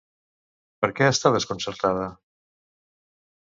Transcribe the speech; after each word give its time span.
Per 0.85 0.89
què 1.01 1.11
està 1.15 1.33
desconcertada? 1.37 2.11